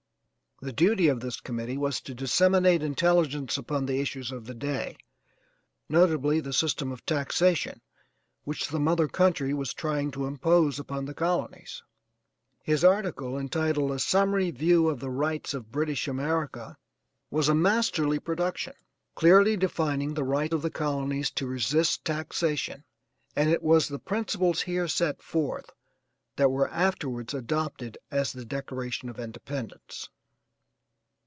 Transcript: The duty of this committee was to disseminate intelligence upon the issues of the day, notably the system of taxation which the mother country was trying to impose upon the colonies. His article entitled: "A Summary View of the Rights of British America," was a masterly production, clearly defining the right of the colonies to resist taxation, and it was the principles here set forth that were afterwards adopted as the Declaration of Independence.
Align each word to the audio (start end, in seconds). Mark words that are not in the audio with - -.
The 0.63 0.71
duty 0.71 1.07
of 1.07 1.21
this 1.21 1.41
committee 1.41 1.79
was 1.79 1.99
to 2.01 2.13
disseminate 2.13 2.83
intelligence 2.83 3.57
upon 3.57 3.87
the 3.87 3.99
issues 3.99 4.31
of 4.31 4.45
the 4.45 4.53
day, 4.53 4.95
notably 5.89 6.39
the 6.39 6.53
system 6.53 6.91
of 6.91 7.03
taxation 7.03 7.81
which 8.43 8.67
the 8.67 8.79
mother 8.79 9.07
country 9.07 9.55
was 9.55 9.73
trying 9.73 10.11
to 10.11 10.27
impose 10.27 10.77
upon 10.77 11.05
the 11.05 11.15
colonies. 11.15 11.81
His 12.61 12.83
article 12.83 13.39
entitled: 13.39 13.89
"A 13.91 13.97
Summary 13.97 14.51
View 14.51 14.87
of 14.87 14.99
the 14.99 15.09
Rights 15.09 15.55
of 15.55 15.71
British 15.71 16.07
America," 16.07 16.77
was 17.31 17.49
a 17.49 17.55
masterly 17.55 18.19
production, 18.19 18.73
clearly 19.15 19.57
defining 19.57 20.13
the 20.13 20.23
right 20.23 20.53
of 20.53 20.61
the 20.61 20.69
colonies 20.69 21.31
to 21.31 21.47
resist 21.47 22.05
taxation, 22.05 22.83
and 23.35 23.49
it 23.49 23.63
was 23.63 23.87
the 23.87 23.97
principles 23.97 24.61
here 24.61 24.87
set 24.87 25.23
forth 25.23 25.71
that 26.35 26.51
were 26.51 26.69
afterwards 26.69 27.33
adopted 27.33 27.97
as 28.11 28.31
the 28.31 28.45
Declaration 28.45 29.09
of 29.09 29.19
Independence. 29.19 30.07